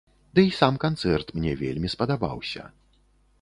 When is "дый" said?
0.37-0.47